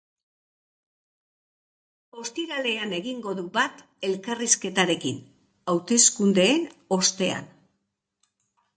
Ostiralean 2.21 2.97
egingo 3.01 3.35
du 3.41 3.45
bat 3.59 3.85
elkarrizketarekin, 4.09 5.23
hauteskundeen 5.77 6.69
ostean. 7.03 7.51